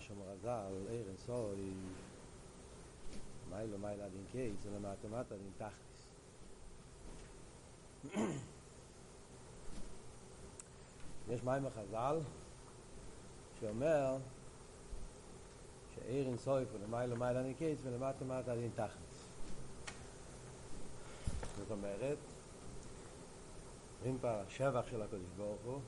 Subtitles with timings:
[0.00, 1.72] שאומר רז"ל, עיר אינסוי,
[3.50, 4.78] מיילו מיילה דין קייץ, אלא
[5.10, 5.90] מטה דין תכליס.
[11.28, 12.18] יש מים החז"ל
[13.60, 14.16] שאומר
[15.94, 19.24] שעיר אינסוי ולמיילו מיילה דין קייץ ולמטה מטה דין תכליס.
[21.58, 22.18] זאת אומרת,
[24.00, 25.80] אומרים פה השבח של הקדוש ברוך הוא,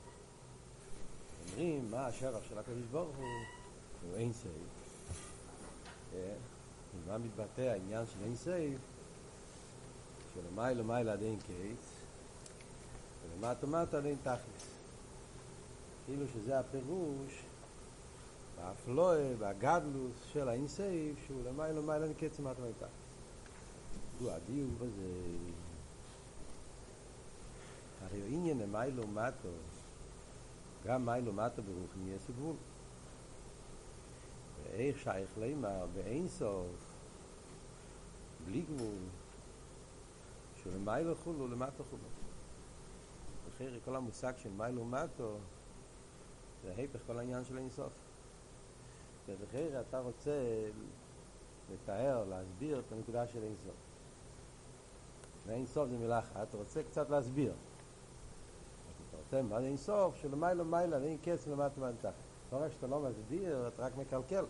[1.51, 3.62] אומרים מה השבח של הקדוש ברוך הוא,
[4.09, 4.53] הוא אין סייב.
[7.07, 8.79] מה מתבטא העניין של אין סייב?
[10.33, 12.03] שלמי למי עד אין קייס,
[13.23, 14.69] ולמטה מטה עד אין תכלס.
[16.05, 17.43] כאילו שזה הפירוש
[18.57, 22.85] באפלואה, בגדלוס של האין סייב, שהוא למי למי עד קייס ומטה מטה.
[24.19, 25.09] הוא הדיוק בזה.
[28.01, 29.47] הרי עניין למי למטה
[30.85, 32.55] גם מיילו מטה ברוך נהיה סגבול.
[34.63, 36.93] ואיך שייך לימר באין סוף,
[38.45, 38.97] בלי גבול,
[40.63, 42.03] שלמיילו חולו למטה חולו.
[43.55, 45.37] אחרי כל המושג של מיילו מטו,
[46.63, 47.93] זה ההפך כל העניין של אין סוף.
[49.25, 50.65] ולכן אתה רוצה
[51.73, 53.75] לתאר, להסביר את הנקודה של אין סוף.
[55.47, 57.53] ואין סוף זה מילה אחת, אתה רוצה קצת להסביר.
[59.29, 62.11] אתה מה זה אינסוף, שלמעלה מעלה, אין קץ למטה מנתח.
[62.53, 64.45] ברגע שאתה לא מסביר, אתה רק מקלקל.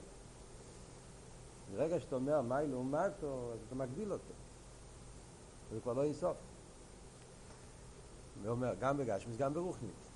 [1.71, 4.33] ברגע שאתה אומר מעלה ומטו, אז אתה מגביל אותו.
[5.71, 6.37] זה כבר לא אינסוף.
[8.43, 10.09] הוא אומר, גם בגשמיס, גם ברוכניס.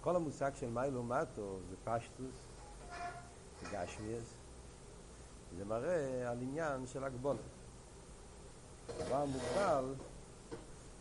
[0.00, 2.34] כל המושג של מעלה ומטו זה פשטוס,
[3.60, 4.34] זה גשמיס,
[5.58, 7.40] זה מראה על עניין של הגבולת.
[8.98, 9.94] דבר מוגבל,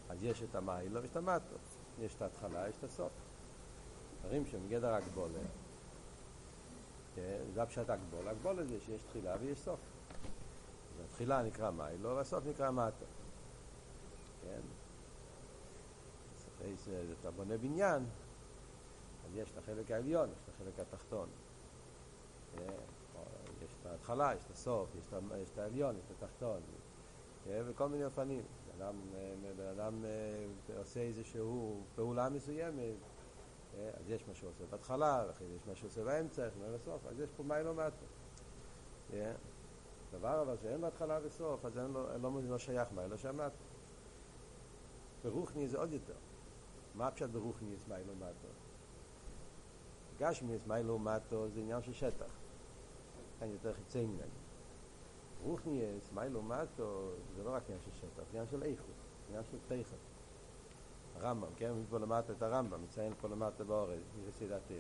[0.09, 1.56] אז יש את המעלה ויש את המטו.
[2.02, 3.12] יש את ההתחלה, יש את הסוף.
[4.22, 5.40] דברים שהם גדר הגבולה.
[7.53, 8.31] זה הפשט הגבולה.
[8.31, 9.80] הגבולה זה שיש תחילה ויש סוף.
[11.09, 13.06] התחילה נקרא מיילו והסוף נקרא מטו.
[14.42, 14.59] כן?
[16.64, 18.03] אז אתה בונה בניין,
[19.25, 21.30] אז יש את החלק העליון, יש את החלק התחתון.
[23.64, 26.62] יש את ההתחלה, יש את הסוף, יש את העליון, יש את התחתון.
[27.48, 28.42] וכל מיני אופנים.
[28.78, 28.96] אדם,
[29.58, 30.06] בן אדם
[30.78, 32.96] עושה איזשהו פעולה מסוימת,
[33.74, 36.78] אז יש מה שהוא עושה בהתחלה, ואחרי זה יש מה שהוא עושה באמצע, איך אומר
[36.78, 37.94] בסוף, אז יש פה מים לא מעט.
[40.12, 43.52] דבר אבל שאין בהתחלה וסוף, אז אין לו, לא, לא שייך מים, לא שמעת.
[45.24, 46.16] ברוחני זה עוד יותר.
[46.96, 48.47] מה הפשט ברוחני זה מים לא מעטו?
[50.19, 52.31] גשמי זה מים לא מעטו זה עניין של שטח.
[53.40, 54.50] כאן יותר חיצי ממנו.
[55.44, 58.96] רוחניאס, מיילו מטו, זה לא רק עניין של שטח, זה עניין של איכות,
[59.30, 59.97] עניין של תכף.
[61.19, 64.78] הרמב"ם, כן, מפה למטה את הרמב"ם, מציין פה למטה באורז, מרסידת תרא.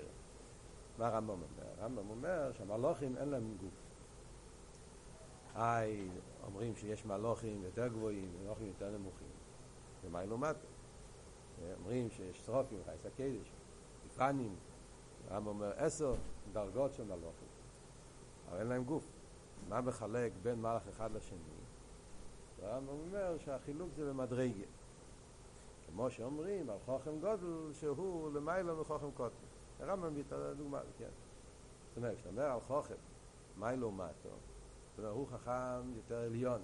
[0.97, 1.71] מה הרמב"ם אומר?
[1.77, 3.73] הרמב"ם אומר שהמלוכים אין להם גוף.
[5.55, 6.09] היי,
[6.45, 9.27] אומרים שיש מלוכים יותר גבוהים ומלוכים יותר נמוכים.
[10.11, 10.67] מיילו מטו.
[11.79, 13.51] אומרים שיש שרופים, חייס הקדש,
[14.07, 14.55] גפנים,
[15.29, 16.13] הרמב"ם אומר עשר
[16.53, 17.47] דרגות של מלוכים,
[18.49, 19.07] אבל אין להם גוף.
[19.69, 21.37] מה מחלק בין מלאך אחד לשני?
[22.61, 24.78] הרמב"ם אומר שהחילוק זה במדרגה.
[25.93, 29.35] כמו שאומרים על חוכם גודל שהוא למעלה מחוכם קוטן.
[29.79, 31.09] הרמב"ם את הדוגמה, כן.
[31.89, 32.95] זאת אומרת, כשאתה אומר על חוכם,
[33.57, 34.29] מיילו ומטו,
[34.89, 36.61] זאת אומרת, הוא חכם יותר עליון,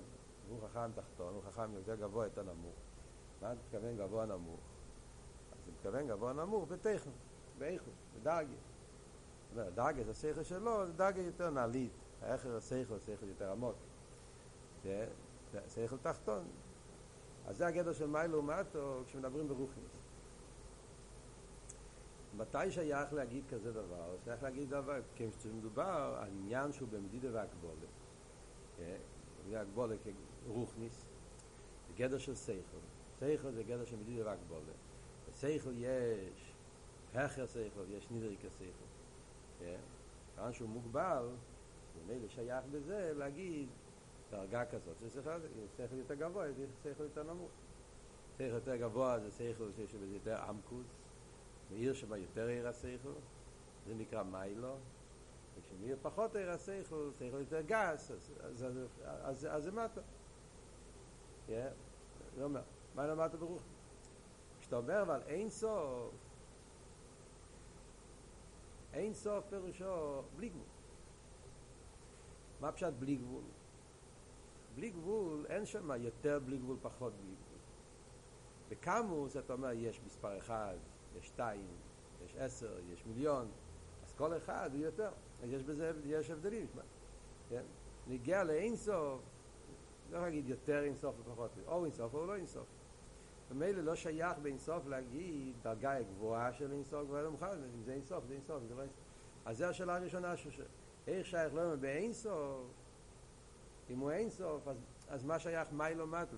[0.49, 2.75] הוא חכם תחתון, הוא חכם יותר גבוה, יותר נמוך.
[3.41, 4.59] מה אתה מתכוון גבוה נמוך?
[5.51, 7.11] אז אתה מתכוון גבוה נמוך בטכן,
[7.57, 8.49] באיכות, בדרגה.
[8.49, 11.91] זאת אומרת, דרגה זה השכל שלו, זה דרגה יותר נעלית.
[12.21, 13.75] האחר השכל, שכל יותר עמוק.
[15.67, 16.43] שכל תחתון.
[17.47, 19.91] אז זה הגדר של מיילו ומטו כשמדברים ברוכניס.
[22.37, 24.15] מתי שייך להגיד כזה דבר?
[24.23, 27.75] שייך להגיד דבר, כשמדובר על עניין שהוא במדידה והגבולת.
[28.77, 29.99] במדידה והגבולת
[30.45, 31.05] כרוכניס,
[31.87, 32.77] זה גדר של שכל.
[33.19, 34.75] שכל זה גדר של מדידה והגבולת.
[35.29, 36.53] בשכל יש
[37.13, 39.65] הכר שכל, יש נדריק השכל.
[40.35, 41.27] כאן שהוא מוגבל,
[41.97, 43.69] ומילא שייך בזה להגיד
[44.31, 47.51] דרגה כזאת, זה שכל יותר גבוה, זה שכל יותר נמוך.
[48.33, 50.87] שכל יותר גבוה זה שכל שיש בזה יותר עמקוס,
[51.71, 53.13] מאיר שבה יותר עיר השכל,
[53.87, 54.77] זה נקרא מיילו,
[55.57, 58.11] וכשמאיר פחות עיר השכל, שכל יותר גס,
[59.01, 60.01] אז, זה מטה.
[61.47, 61.51] Yeah,
[62.35, 62.61] זה אומר,
[62.95, 63.61] מה למטה ברוך?
[64.59, 66.13] כשאתה אומר אבל אין סוף,
[68.93, 70.65] אין סוף פירושו בלי גבול.
[72.59, 73.43] מה פשט בלי גבול?
[74.75, 77.59] בלי גבול, אין שם יותר בלי גבול, פחות בלי גבול.
[78.69, 80.75] בכמוס אתה אומר, יש מספר אחד,
[81.17, 81.67] יש שתיים,
[82.25, 83.51] יש עשר, יש מיליון.
[84.05, 85.09] אז כל אחד הוא יותר.
[85.43, 86.67] יש בזה, יש הבדלים.
[87.49, 87.63] כן?
[88.07, 89.21] נגיע לאינסוף,
[90.11, 92.67] לא להגיד יותר אינסוף ופחות, או אינסוף או לא אינסוף.
[93.51, 97.45] ומילא לא שייך באינסוף להגיד דרגה גבוהה של אינסוף גבוהה למוכן,
[97.75, 98.99] אם זה אינסוף, זה אינסוף, זה לא אינסוף.
[99.45, 100.63] אז זו השאלה הראשונה של
[101.07, 102.61] איך שייך לא אומר באינסוף,
[103.89, 104.77] אם הוא אינסוף, אז,
[105.09, 106.37] אז מה שייך מיילו מטו,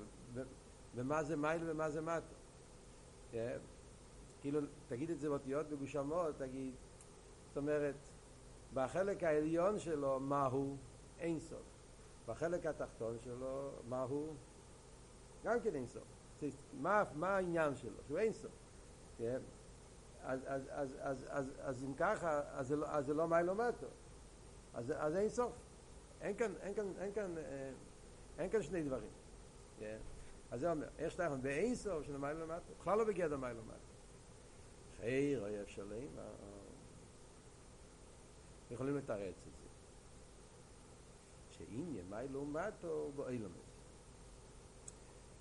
[0.95, 2.35] ומה זה מיילו ומה זה מטו.
[3.31, 3.57] כן?
[4.41, 6.73] כאילו, תגיד את זה באותיות בגושמות, תגיד,
[7.47, 7.95] זאת אומרת,
[8.73, 10.77] בחלק העליון שלו, מהו
[11.19, 11.61] אינסוף.
[12.25, 14.33] בחלק התחתון שלו, מהו
[15.43, 16.03] גם כן אינסוף.
[16.73, 17.97] מה, מה העניין שלו?
[18.07, 18.51] שהוא אינסוף.
[19.17, 19.39] כן?
[20.23, 23.87] אז, אז, אז, אז, אז, אז אם ככה, אז לא, אז זה לא מיילו מטו.
[24.73, 25.51] אז, אז אין סוף.
[26.21, 27.71] אין כאן, אין כאן, אין כאן, אה,
[28.39, 29.09] אין כאן שני דברים.
[30.51, 33.75] אז זה אומר, יכול, באין סוף של מיילו מטו, בכלל לא בגדר מיילו מטו.
[34.97, 36.07] חייר אויב שלם,
[38.71, 39.67] יכולים לתרץ את זה.
[41.51, 43.67] שעניין מיילו מטו באילומס.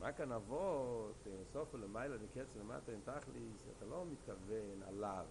[0.00, 5.26] מה כאן אבות, סוף ולמעלה מקץ למטה עם תכליס, אתה לא מתכוון עליו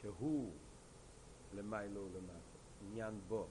[0.00, 0.52] שהוא
[1.54, 3.46] למיילו ולמטה, עניין בו.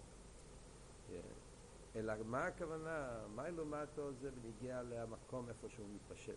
[1.96, 3.28] אלא מה הכוונה?
[3.36, 6.36] מיילו מטו זה בניגיע למקום איפה שהוא מתפשט.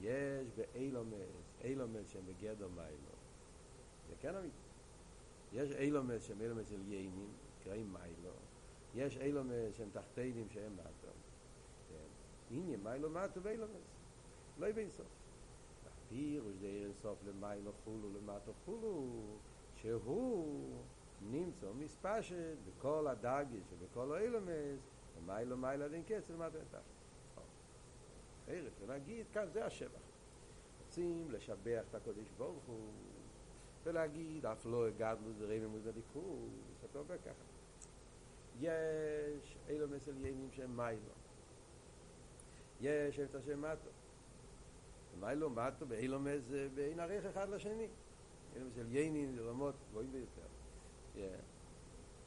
[0.00, 3.12] יש באילומס, אילומס שהם בגדר מיילו.
[4.08, 4.56] זה כן אמיתי.
[5.52, 7.28] יש אילומס שהם אילומס של יינים,
[7.60, 8.34] נקראים מיילו.
[8.94, 11.12] יש אילומס שהם תחתינים שהם מטו.
[12.50, 14.02] עניין מיילו מטו ואילומס.
[14.58, 15.06] לא יבין סוף.
[16.08, 19.06] פירוש זה אין סוף למיילו חולו למטו חולו,
[19.74, 20.82] שהוא
[21.30, 24.80] נמצא מספשת בכל הדגש ובכל האילומס,
[25.18, 26.82] ומיילו מיילו דין קצר מטו אין תחת.
[28.44, 30.00] אחרת, ונגיד, כאן זה השבח.
[30.86, 32.92] רוצים לשבח את הקודש ברוך הוא,
[33.84, 37.44] ולהגיד, אף לא הגדנו זה רמי מוז בליכוס, אתה אומר ככה.
[38.60, 41.12] יש אילומס עליינים שהם מיילו.
[42.80, 43.90] יש את השם מטו.
[45.20, 47.88] מיילו מטו באילומס זה בין ערך אחד לשני.
[48.54, 50.51] אילומס יינים זה רמות גבוהים ביותר.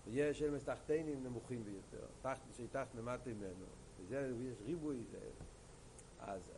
[0.06, 2.06] ויש אילומס תחתינים נמוכים ביותר.
[2.22, 3.66] תחת, שתחת למטה ממנו.
[4.00, 5.04] וזה יש ריבוי.
[5.12, 5.20] זה.
[6.20, 6.52] אז,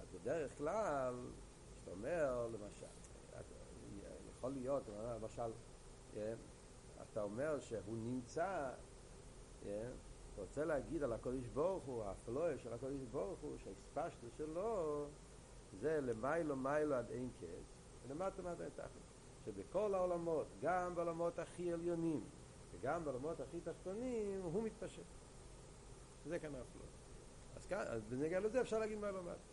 [0.00, 1.14] אז בדרך כלל,
[1.76, 2.86] כשאתה אומר, למשל,
[4.42, 5.50] יכול להיות, למשל,
[7.02, 8.70] אתה אומר שהוא נמצא,
[10.36, 15.06] רוצה להגיד על הקודש ברוך הוא, האפלואה של הקודש ברוך הוא, שהאספשטו שלו
[15.80, 17.76] זה למיילו מיילו עד אין קץ,
[18.06, 19.11] ולמטה מטה תכלית.
[19.44, 22.24] שבכל העולמות, גם בעולמות הכי עליונים
[22.72, 25.02] וגם בעולמות הכי תחתונים, הוא מתפשט.
[26.26, 26.86] זה כאן האפלואה.
[27.56, 29.52] אז כאן, אז בנגע לזה אפשר להגיד מיילו מטו.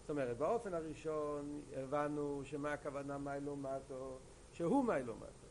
[0.00, 4.18] זאת אומרת, באופן הראשון הבנו שמה הכוונה מיילו מטו,
[4.52, 5.46] שהוא מיילו מטו.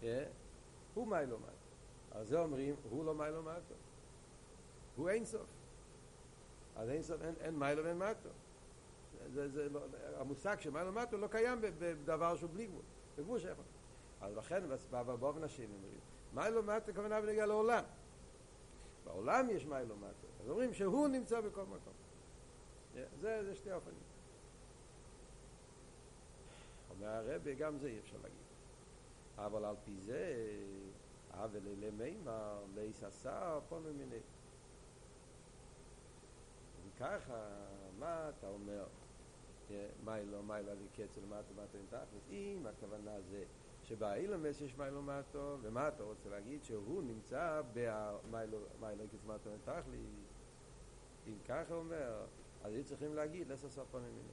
[0.00, 0.04] Yeah?
[0.94, 1.48] הוא מיילו מטו.
[2.12, 3.74] אז זה אומרים, הוא לא מיילו מטו.
[4.96, 5.46] הוא אין סוף.
[6.76, 8.28] אז אין סוף, אין, אין מיילו ואין מטו.
[9.34, 9.80] זה, זה לא,
[10.16, 12.82] המושג של מיילו מטו לא קיים בדבר שהוא בלי גבול,
[13.18, 13.62] בגבול שאיפה.
[14.20, 14.62] אז לכן,
[15.20, 16.00] באופן השני אומרים,
[16.32, 17.84] מיילו מטו כוונה בנגיע לעולם.
[19.04, 20.26] בעולם יש מיילו מטו.
[20.42, 21.92] אז אומרים שהוא נמצא בכל מקום.
[23.20, 23.98] זה, זה שתי אופנים.
[26.90, 28.38] אומר הרבי, גם זה אי אפשר להגיד.
[29.36, 30.34] אבל על פי זה,
[31.30, 34.16] אבל אלה מימה, לייס עשה, פונו מיני.
[36.84, 37.48] אם ככה,
[37.98, 38.84] מה אתה אומר?
[40.04, 42.30] מיילו, מיילו לי קצר למטו, מטו אין תכלס.
[42.30, 43.44] אם הכוונה זה
[43.82, 46.64] שבאילומס יש מיילו מטו, ומה אתה רוצה להגיד?
[46.64, 49.94] שהוא נמצא במיילו, מיילו קצר מטו אין תכלס.
[51.26, 52.24] אם ככה אומר,
[52.64, 54.28] אז היו צריכים להגיד, לסע פונו מיני.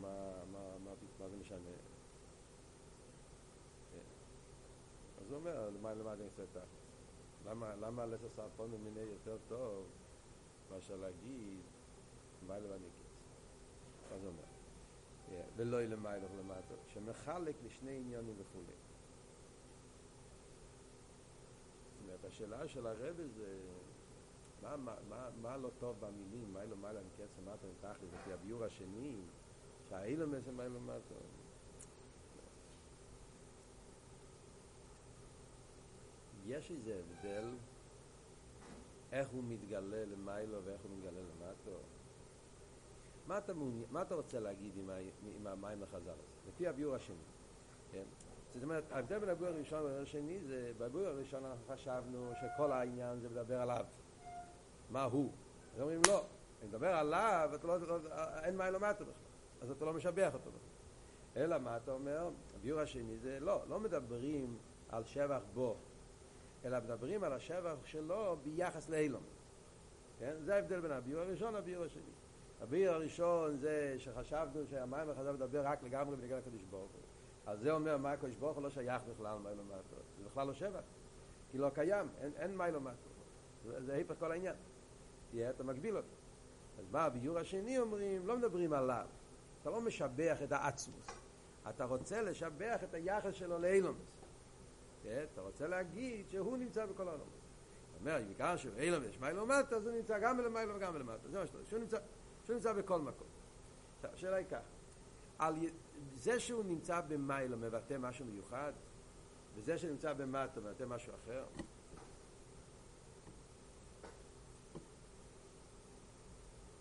[0.00, 1.70] מה, מה, מה, מה זה משנה?
[5.20, 6.82] אז הוא אומר, למה למד אני תכלס?
[7.80, 9.86] למה, לסע סרפון מיני יותר טוב
[10.72, 11.60] מאשר להגיד
[12.46, 14.12] מה אני קץ?
[14.12, 14.42] אז הוא אומר,
[15.56, 18.72] ולא ילמה אלך למטה, שמחלק לשני עניונים וכולי.
[21.92, 23.58] זאת אומרת, השאלה של הרבי זה
[24.62, 28.64] מה, מה, מה, מה לא טוב במילים, מה לא מעלה מקץ למטה מתכלס, לפי הביור
[28.64, 29.16] השני,
[29.88, 31.14] שהאילומס הם מה לא מטה.
[36.46, 37.44] יש איזה הבדל
[39.12, 41.78] איך הוא מתגלה למיילו ואיך הוא מתגלה למטו.
[43.26, 44.96] מה אתה, מעוני, מה אתה רוצה להגיד עם, ה,
[45.36, 46.22] עם המים החז"ל הזה?
[46.48, 47.16] לפי הביור השני.
[47.92, 48.04] כן?
[48.54, 53.20] זאת אומרת, ההבדל בין הביור הראשון לביור השני זה, בביור הראשון אנחנו חשבנו שכל העניין
[53.20, 53.84] זה לדבר עליו.
[54.90, 55.32] מה הוא?
[55.74, 56.24] אז אומרים לא,
[56.60, 57.98] אני מדבר עליו, אתה לא, לא,
[58.42, 59.14] אין מיילו מטו בכלל.
[59.62, 60.50] אז אתה לא משבח אותו.
[61.36, 62.30] אלא מה אתה אומר?
[62.54, 64.56] הביור השני זה לא, לא מדברים
[64.88, 65.76] על שבח בו,
[66.64, 69.22] אלא מדברים על השבח שלו ביחס לאילום.
[70.18, 70.34] כן?
[70.44, 72.02] זה ההבדל בין הביור הראשון לביור השני.
[72.60, 77.00] הביור הראשון זה שחשבנו שהמים החזר מדבר רק לגמרי בנגד הקדוש ברוך הוא.
[77.46, 79.96] אז זה אומר מה הקדוש ברוך הוא לא שייך בכלל מיילו מטו.
[80.18, 80.82] זה בכלל לא שבח.
[81.50, 83.10] כי לא קיים, אין, אין מיילו מטו.
[83.64, 84.54] זה, היפך כל העניין.
[85.30, 86.14] תהיה, אתה מגביל אותו.
[86.78, 88.26] אז מה הביור השני אומרים?
[88.26, 89.06] לא מדברים עליו.
[89.62, 91.06] אתה לא משבח את העצמוס.
[91.68, 94.21] אתה רוצה לשבח את היחס שלו לאילומס.
[95.02, 95.24] כן?
[95.32, 97.24] אתה רוצה להגיד שהוא נמצא בכל העולם.
[97.24, 101.28] זאת אומרת, בגלל שאילום יש מיילו מטה, אז הוא נמצא גם בלמיילו וגם בלמטה.
[101.28, 101.98] זה מה שאתה שהוא נמצא,
[102.44, 103.26] שהוא נמצא בכל מקום.
[104.04, 104.60] השאלה היא ככה,
[105.38, 105.54] על
[106.16, 108.72] זה שהוא נמצא במיילו מבטא משהו מיוחד,
[109.54, 111.44] וזה שנמצא במטה מבטא משהו אחר.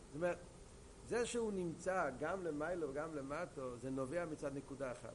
[0.07, 0.37] זאת אומרת,
[1.07, 5.13] זה שהוא נמצא גם למיילו וגם למטו, זה נובע מצד נקודה אחת.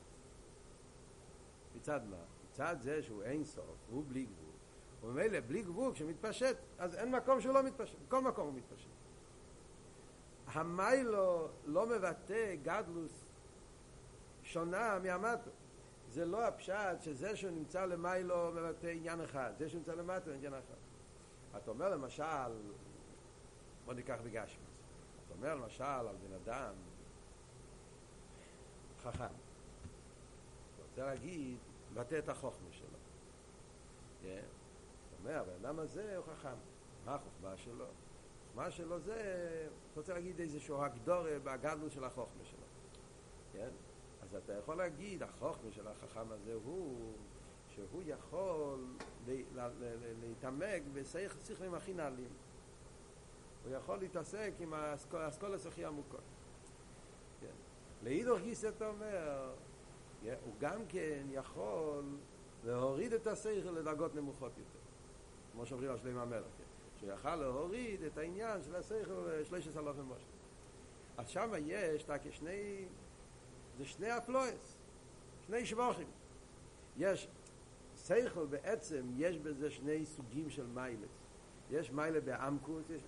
[1.77, 2.36] מצד מה?
[2.57, 4.53] מצד זה שהוא אין סוף, הוא בלי גבול.
[5.03, 8.89] וממילא בלי גבול, כשמתפשט, אז אין מקום שהוא לא מתפשט, בכל מקום הוא מתפשט.
[10.47, 13.33] המיילו לא מבטא גדלוס
[14.43, 15.51] שונה מהמטו.
[16.11, 20.55] זה לא הפשט שזה שהוא נמצא למיילו מבטא עניין אחד, זה שהוא נמצא למטו עניין
[20.55, 20.77] אחד.
[21.57, 22.53] אתה אומר למשל,
[23.85, 24.65] בוא ניקח בגשמי.
[25.27, 26.75] אתה אומר למשל על בן אדם
[29.03, 29.25] חכם.
[29.25, 31.59] אתה רוצה להגיד,
[31.93, 32.99] מבטא את החוכמה שלו.
[34.21, 34.29] אתה
[35.21, 36.57] אומר, הבן אדם הזה הוא חכם.
[37.05, 37.85] מה החוכמה שלו?
[38.45, 42.67] החוכמה שלו זה, אתה רוצה להגיד איזשהו הגדור בגדלות של החוכמה שלו.
[43.53, 43.69] כן?
[44.23, 47.13] אז אתה יכול להגיד, החוכמה של החכם הזה הוא
[47.69, 48.85] שהוא יכול
[50.21, 52.31] להתעמק בשכלים הכי נעלים.
[53.65, 54.75] הוא יכול להתעסק עם
[55.13, 56.21] האסכולס הכי עמוקות.
[57.41, 57.47] כן.
[58.03, 59.55] לאידוך גיס אתה אומר,
[60.45, 62.05] הוא גם כן יכול
[62.65, 64.79] להוריד את השכל לדרגות נמוכות יותר.
[65.53, 66.65] כמו שאומרים על שלמה המלך, כן.
[67.01, 70.27] שהוא יכל להוריד את העניין של השכל שלושת אלפים משה.
[71.17, 72.85] אז שם יש, אתה כשני,
[73.79, 74.77] זה שני הפלויס,
[75.47, 76.07] שני שבוכים.
[76.97, 77.29] יש,
[77.97, 81.11] שכל בעצם, יש בזה שני סוגים של מיילס.
[81.71, 83.03] יש מיילה בעמקוס, יש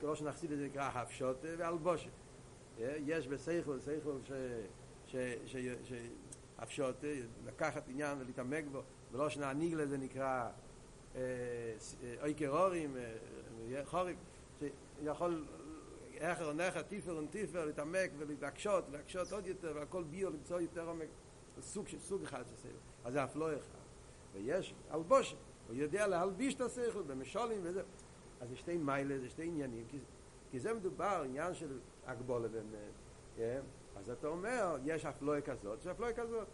[0.00, 2.10] כמו שנחסיד את זה נקרא הפשוטה ואלבושה.
[2.78, 4.32] יש בסייכל, סייכל ש...
[5.06, 5.16] ש...
[5.46, 5.56] ש...
[5.84, 5.92] ש...
[6.58, 7.06] הפשוטה,
[7.46, 10.50] לקחת עניין ולהתעמק בו, ולא שנעניג לזה נקרא
[12.22, 12.96] אוי קרורים,
[13.84, 14.16] חורים,
[14.58, 15.44] שיכול
[16.18, 21.08] אחר ונכר, טיפר ונטיפר, להתעמק ולהקשות, להקשות עוד יותר, והכל ביו למצוא יותר עומק,
[21.60, 22.78] סוג, סוג אחד של סייכל.
[23.04, 23.78] אז זה אף לא אחד.
[24.32, 25.36] ויש אלבושה,
[25.68, 27.82] הוא יודע להלביש את הסייכל במשולים וזה.
[28.40, 29.98] אז זה שתי מיילה, זה שתי עניינים, כי,
[30.50, 32.74] כי זה מדובר, עניין של הגבולה בין...
[33.36, 33.60] כן?
[33.98, 36.46] אז אתה אומר, יש אפלואה כזאת, יש אפלואה כזאת.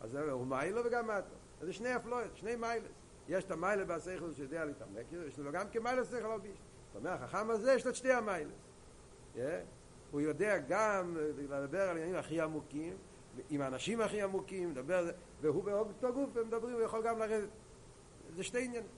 [0.00, 1.34] אז זה הוא מיילו וגם מטו.
[1.60, 2.86] אז זה שני אפלואות, שני מיילס.
[3.28, 6.58] יש את המיילה בהשכל שיודע להתעמק, יש לו גם כמיילה שכל על ביש.
[6.86, 8.52] זאת אומרת, החכם הזה יש לו את שתי המיילס.
[9.34, 9.38] Yeah?
[10.10, 12.96] הוא יודע גם לדבר על עניינים הכי עמוקים,
[13.50, 17.48] עם האנשים הכי עמוקים, לדבר, והוא באותו גוף, הם מדברים, הוא יכול גם לרדת.
[18.36, 18.90] זה שתי עניינים.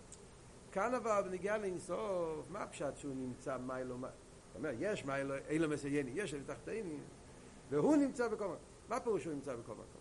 [0.73, 3.97] כאן אבל בנגיעה לאינסוף, מה הפשט שהוא נמצא מיילו?
[4.01, 4.11] זאת
[4.57, 6.99] אומרת, יש מיילו, אילו מסייני, יש אילו תחתיני,
[7.71, 8.57] והוא נמצא בכל מקום.
[8.89, 10.01] מה פירוש שהוא נמצא בכל מקום?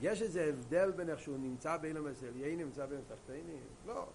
[0.00, 3.58] יש איזה הבדל בין איך שהוא נמצא באילו מסייני, נמצא באילו תחתיני?
[3.86, 4.06] לא.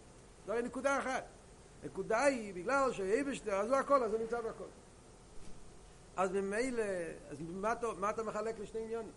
[0.45, 1.23] זו הרי נקודה אחת.
[1.83, 4.65] נקודה היא, בגלל שאיבשטר, אז הוא הכל, אז הוא נמצא בכל.
[6.17, 6.83] אז ממילא,
[7.29, 9.11] אז מה, מה אתה מחלק לשני עניונים?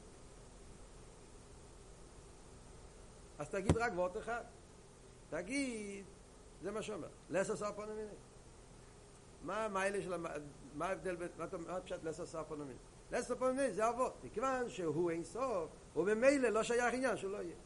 [3.38, 4.44] אז תגיד רק וורט אחד.
[5.30, 6.04] תגיד
[6.62, 7.08] זה מה שאומר.
[7.30, 8.14] לסה סרפון המיני.
[9.42, 10.16] מה המיילה של,
[10.74, 12.78] מה ההבדל, מה פשט לסה סרפון המיני?
[13.12, 14.24] לסה סרפון המיני זה אבות.
[14.24, 17.56] מכיוון שהוא אין סוף, הוא במילא לא שייך עניין שהוא לא יהיה.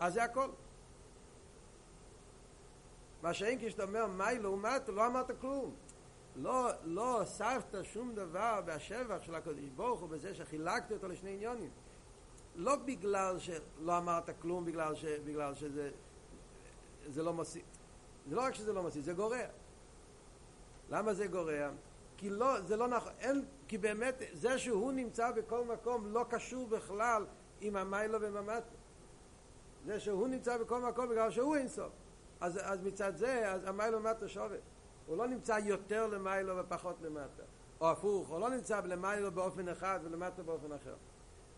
[0.00, 0.48] אז זה הכל.
[3.22, 5.74] מה שאין כשאתה אומר מי לעומת, לא אמרת כלום.
[6.36, 11.70] לא, לא הוספת שום דבר בהשבח של הקדוש ברוך הוא בזה שחילקת אותו לשני עניונים.
[12.54, 15.90] לא בגלל שלא אמרת כלום, בגלל, ש, בגלל שזה
[17.08, 17.64] זה לא מוסיף.
[18.28, 19.44] זה לא רק שזה לא מוסיף, זה גורע.
[20.90, 21.70] למה זה גורע?
[22.16, 26.66] כי לא, זה לא נכון, אין, כי באמת זה שהוא נמצא בכל מקום לא קשור
[26.66, 27.26] בכלל
[27.60, 28.76] עם המיילו וממטו.
[29.86, 31.92] זה שהוא נמצא בכל מקום בגלל שהוא אין סוף.
[32.40, 34.56] אז, אז מצד זה, אז המיילו ומטו שווה.
[35.06, 37.42] הוא לא נמצא יותר למיילו ופחות למטה.
[37.80, 40.94] או הפוך, הוא לא נמצא למיילו באופן אחד ולמטה באופן אחר.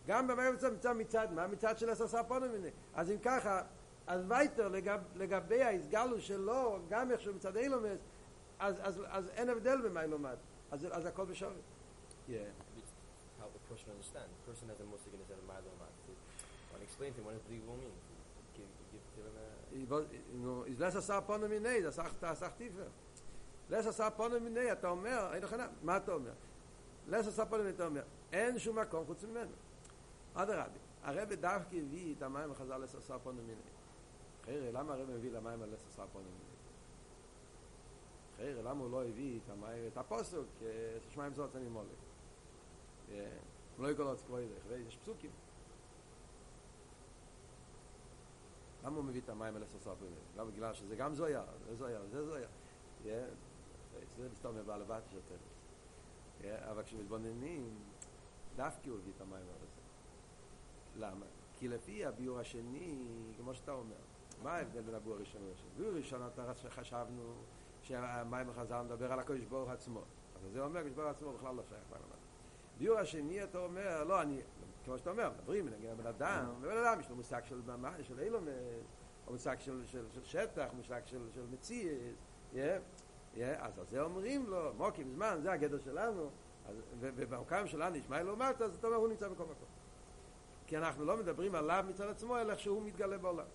[0.07, 1.47] גם במיילו נמצא מצד מה?
[1.47, 2.69] מצד של הססה פונמיני.
[2.93, 3.61] אז אם ככה,
[4.07, 7.99] אז וייטר לגב, לגבי ההסגלו שלו, גם איך שהוא מצד אילומס,
[8.59, 10.35] אז, אז, אז אין הבדל במה אילומד,
[10.70, 11.52] אז, אז הכל בשווה.
[12.28, 12.32] Yeah.
[12.78, 12.92] It's
[13.38, 14.32] how the person understands.
[14.40, 15.92] The person has a musig in his head of Milo Mat.
[16.70, 17.94] When I explain to him what does believable mean,
[18.56, 19.48] give, give, give him a...
[19.74, 20.04] I was
[20.44, 22.72] no is lesa sa pon mi nei das sagt das sagt tief
[23.70, 26.32] lesa sa pon mi nei אתה אומר אין לך מה אתה אומר
[27.10, 29.54] lesa sa pon mi אתה אומר אין שום מקום חוץ ממנו
[30.34, 33.70] אדרבה הרב דווקא הביא את המים וחזר לסה sa pon mi nei
[34.44, 36.47] חייר למה הרב מביא למים על לסה sa pon mi
[38.39, 40.47] חייר למה הוא לא הביא את המים את הפוסוק
[41.09, 41.87] ששמיים זאת אני מולק
[43.79, 44.39] לא יקול עוד כבר
[44.87, 45.31] יש פסוקים
[48.83, 49.95] למה הוא מביא את המים אל הסוסף?
[50.37, 52.47] למה גילה שזה גם זויה, זה זויה, זה זויה.
[54.17, 55.35] זה מסתום מבעל הבת יותר.
[56.71, 57.79] אבל כשמתבוננים,
[58.55, 59.79] דווקא הוא הביא את המים אל הסוסף.
[60.95, 61.25] למה?
[61.53, 63.95] כי לפי הביור השני, כמו שאתה אומר,
[64.43, 65.69] מה ההבדל בין הביור הראשון לשני?
[65.77, 67.33] ביור ראשון אתה חשבנו
[67.89, 70.01] שהמים החזר מדבר על הקודש ברוך עצמו.
[70.41, 72.15] אבל זה אומר, הקודש ברוך עצמו בכלל לא שייך למה.
[72.77, 74.41] ביור השני אתה אומר, לא, אני,
[74.85, 78.19] כמו שאתה אומר, מדברים נגיד בן אדם, בן אדם יש לו מושג של ממש, של
[78.19, 78.49] אילומס,
[79.27, 82.15] או מושג של, של, של שטח, מושג של, של מציאס,
[82.53, 82.57] yeah,
[83.35, 86.29] yeah, אז על זה אומרים לו, מוקים זמן, זה הגדר שלנו,
[86.65, 89.67] אז, ובמקום שלנו יש מה לעומת, אז אתה אומר, הוא נמצא בכל מקום.
[90.67, 93.45] כי אנחנו לא מדברים עליו מצד עצמו, אלא שהוא מתגלה בעולם.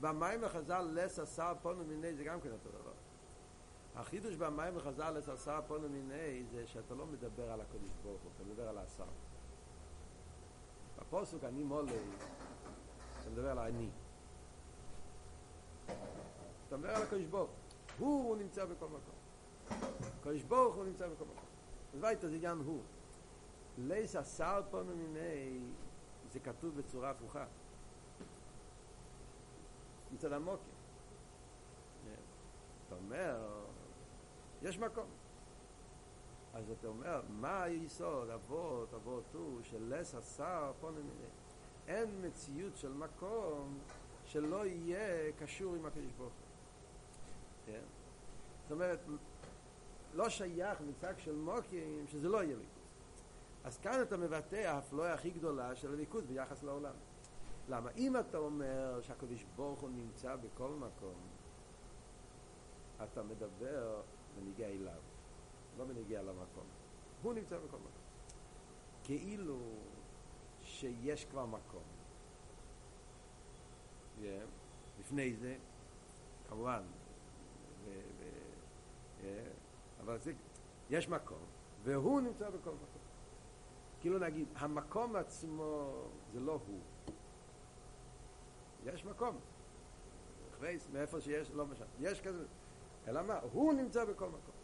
[0.00, 2.89] במים החז"ל לס עשר פונו מיני זה גם כן אותו דבר.
[3.96, 8.30] החידוש במים החז"ל לס עשר פונו מיני זה שאתה לא מדבר על הקודש ברוך הוא,
[8.36, 9.04] אתה מדבר על העשר.
[10.98, 11.98] בפוסוק אני מולי,
[13.20, 13.88] אתה מדבר על אני.
[16.68, 17.50] אתה מדבר על הקדוש ברוך
[17.98, 19.14] הוא, הוא נמצא בכל מקום.
[20.20, 21.44] הקדוש ברוך הוא נמצא בכל מקום.
[21.94, 22.82] אז וייטה זה הוא.
[23.78, 25.60] לייס השר פונו מיני,
[26.32, 27.44] זה כתוב בצורה הפוכה.
[30.12, 30.74] מצד המוקים.
[32.86, 33.59] אתה אומר,
[34.62, 35.06] יש מקום.
[36.54, 41.28] אז אתה אומר, מה היסוד, אבות, אבות הוא, של לס השר פונים מיני.
[41.86, 43.78] אין מציאות של מקום
[44.24, 46.32] שלא יהיה קשור עם הקדוש ברוך.
[47.66, 47.82] כן?
[48.62, 49.00] זאת אומרת,
[50.14, 52.80] לא שייך מצג של מוקים שזה לא יהיה ליכוז.
[53.64, 56.94] אז כאן אתה מבטא האפלואה הכי גדולה של הליכוז ביחס לעולם.
[57.68, 57.90] למה?
[57.96, 61.14] אם אתה אומר שהקדוש ברוך הוא נמצא בכל מקום,
[63.02, 64.00] אתה מדבר
[64.36, 65.00] ונגיע אליו.
[65.78, 66.64] לא בנגיע למקום.
[67.22, 67.90] הוא נמצא בכל מקום.
[69.04, 69.58] כאילו
[70.62, 71.82] שיש כבר מקום.
[75.00, 75.56] לפני זה,
[76.48, 76.82] כמובן.
[80.00, 80.32] אבל זה,
[80.90, 81.38] יש מקום,
[81.82, 83.00] והוא נמצא בכל מקום.
[84.00, 85.92] כאילו נגיד, המקום עצמו
[86.32, 86.80] זה לא הוא.
[88.84, 89.38] יש מקום.
[90.92, 91.86] מאיפה שיש, לא משנה.
[92.00, 92.44] יש כזה,
[93.08, 93.38] אלא מה?
[93.52, 94.60] הוא נמצא בכל מקום.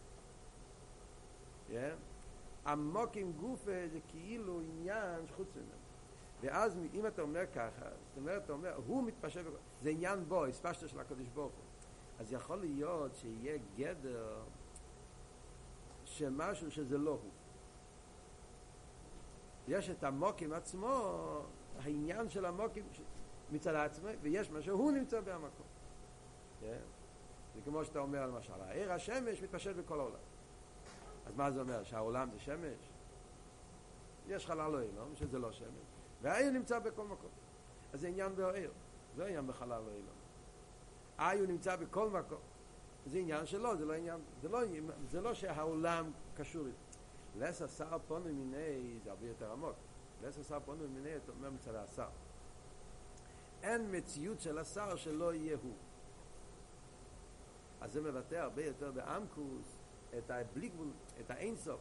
[2.66, 5.86] עמוק עם גופה זה כאילו עניין שחוץ ממנו.
[6.40, 9.40] ואז אם אתה אומר ככה, זאת אומרת, אתה אומר, הוא מתפשט,
[9.82, 11.64] זה עניין בו, הספשת של הקדוש ברוך הוא.
[12.18, 14.42] אז יכול להיות שיהיה גדר
[16.04, 17.30] שמשהו שזה לא הוא.
[19.68, 21.12] יש את המוקים עצמו,
[21.78, 22.84] העניין של המוקים
[23.52, 25.66] מצד עצמו, ויש מה שהוא נמצא במקום.
[27.56, 30.18] זה כמו שאתה אומר למשל, העיר השמש מתפשט בכל העולם.
[31.26, 31.82] אז מה זה אומר?
[31.82, 32.90] שהעולם זה שמש?
[34.28, 35.86] יש חלל או אילום, שזה לא שמש,
[36.22, 37.30] והעיר נמצא בכל מקום.
[37.92, 38.70] אז זה עניין בעיר,
[39.16, 40.16] זה לא עניין בחלל או אילום.
[41.18, 42.40] העיר נמצא בכל מקום.
[43.06, 44.60] זה עניין שלו, זה לא עניין, זה לא,
[45.10, 46.78] זה לא שהעולם קשור איתו.
[47.38, 49.76] לס השר פונו מיני, זה הרבה יותר עמוק.
[50.22, 52.08] לס השר פונו מיני, אתה אומר מצד השר.
[53.62, 55.72] אין מציאות של השר שלא יהיה הוא.
[57.80, 59.78] אז זה מבטא הרבה יותר בעמקוס
[60.18, 61.80] את הבלי גבול, את האינסוף,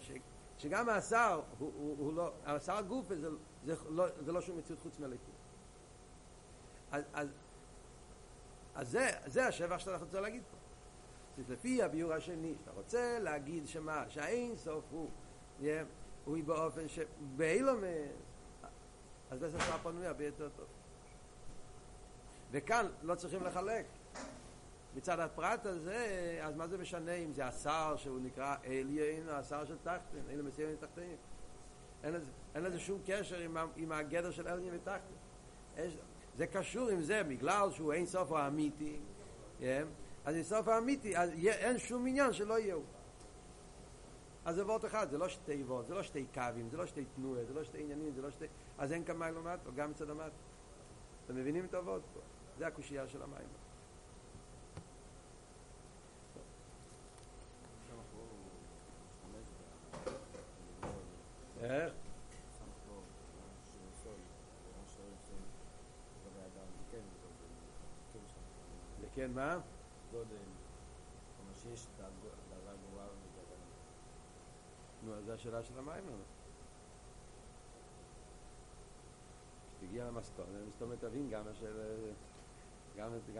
[0.00, 0.12] ש,
[0.58, 3.30] שגם השר הוא, הוא, הוא לא, השר גוף זה,
[3.64, 5.34] זה, לא, זה לא שום מציאות חוץ מליכוד.
[6.90, 7.28] אז, אז,
[8.74, 10.56] אז זה, זה השבח שאתה רוצה להגיד פה.
[11.42, 15.08] זה לפי הביור השני, שאתה רוצה להגיד שמה, שהאינסוף הוא,
[15.60, 15.64] yeah,
[16.24, 17.80] הוא באופן שבאילום,
[19.30, 20.66] אז זה עשה פנוי הרבה יותר טוב.
[22.50, 23.86] וכאן לא צריכים לחלק.
[24.96, 29.64] מצד הפרט הזה, אז מה זה משנה אם זה השר שהוא נקרא אליין או השר
[29.64, 31.16] של תחתן, אלה מסיימים תחתנים.
[32.04, 35.14] אין לזה, אין לזה שום קשר עם, עם הגדר של אליין ותחתן.
[36.36, 38.96] זה קשור עם זה, בגלל שהוא אין סוף האמיתי,
[39.60, 39.64] yeah,
[40.24, 42.80] אז אין סוף האמיתי, אז אין שום עניין שלא יהיו.
[44.44, 47.04] אז זה וורט אחד, זה לא שתי וורט, זה לא שתי קווים, זה לא שתי
[47.16, 48.44] תנועה, זה לא שתי עניינים, זה לא שתי...
[48.78, 50.36] אז אין כאן מים למטה, גם מצד המטה.
[51.24, 52.20] אתם מבינים את הוורט פה?
[52.58, 53.65] זה הקושייה של המים.
[61.70, 61.92] איך?
[69.00, 69.58] וכן מה?
[70.12, 70.36] גודל,
[71.36, 73.56] כלומר שיש דרגה גבוהה ודרגה
[75.02, 76.04] נו, אז זו השאלה של המים.
[79.70, 81.44] כשתגיע למסכון, מסתום תבין גם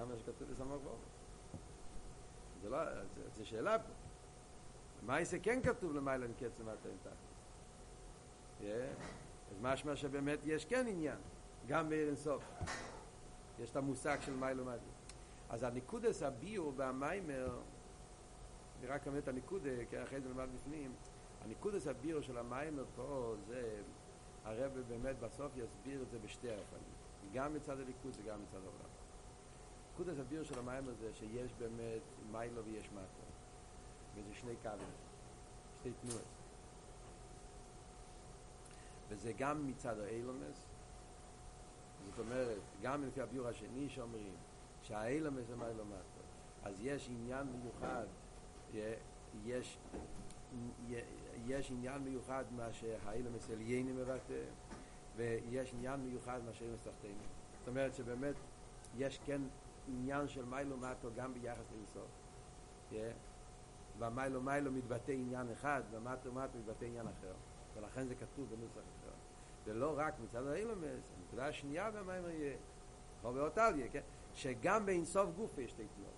[0.09, 0.97] מה שכתוב בסמוך בו.
[2.62, 2.79] זה לא,
[3.35, 3.93] זה שאלה פה.
[5.03, 7.26] מה זה כן כתוב למעלה מקץ למטה אין תחת?
[9.51, 11.19] אז משמע שבאמת יש כן עניין,
[11.66, 12.42] גם בעיר אינסוף.
[13.59, 14.97] יש את המושג של מיילה מטה.
[15.51, 17.59] אז הניקודס הביור והמיימר,
[18.79, 20.92] אני רק אומר את הניקודה, כי אחרי זה נלמד בפנים,
[21.45, 23.83] הניקודס הביור של המיימר פה זה,
[24.45, 26.92] הרב באמת בסוף יסביר את זה בשתי הפנים,
[27.33, 28.90] גם מצד הליכוד וגם מצד העולם.
[29.90, 33.27] ניקודס הביור של המיימר זה שיש באמת מיילו ויש מטה,
[34.14, 34.88] וזה שני קווים,
[35.79, 36.45] שתי תנועות.
[39.09, 40.66] וזה גם מצד האילומס,
[42.05, 44.35] זאת אומרת, גם לפי הביור השני שאומרים,
[44.83, 46.23] שהאילם זה מיילו מטה.
[46.62, 48.07] אז יש עניין מיוחד,
[49.45, 49.79] יש,
[51.47, 54.42] יש עניין מיוחד מה שהאילם אצל ייני מבטא,
[55.16, 57.11] ויש עניין מיוחד מה שאילם סחטני.
[57.59, 58.35] זאת אומרת שבאמת
[58.99, 59.42] יש כן
[59.88, 62.09] עניין של מיילו מטו גם ביחס לאינסוף.
[63.99, 67.33] והמיילו מיילו מתבטא עניין אחד, ומטו מטו מתבטא עניין אחר.
[67.77, 69.12] ולכן זה כתוב בנוסח אחר.
[69.65, 72.57] ולא רק מצד האילומס, הנקודה השנייה במיימר יהיה,
[73.23, 74.01] חובות על יהיה, כן?
[74.35, 76.15] שגם באינסוף גוף יש תנועות.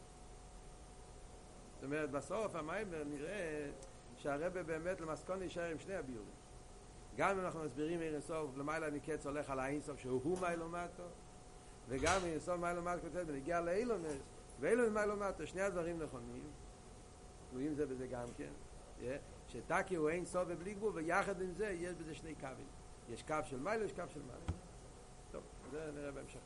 [1.74, 3.70] זאת אומרת, בסוף המיימר נראה
[4.16, 6.30] שהרבא באמת למסכון נשאר עם שני הביורים.
[7.16, 11.02] גם אם אנחנו מסבירים אין סוף, למעלה נקץ הולך על האינסוף שהוא הוא מיילו מטו,
[11.88, 14.18] וגם אין סוף מיילו מטו כותב, ונגיע לאילומס,
[14.60, 16.42] ואילומס מיילו מטו, שני הדברים נכונים,
[17.50, 18.50] תלויים זה בזה גם כן,
[19.48, 22.66] שטקי הוא אין סוף ובלי גבול, ויחד עם זה יש בזה שני קווים.
[23.08, 24.58] יש קו של מיילו, יש קו של מיילו.
[25.30, 26.38] טוב, זה נראה בהמשך.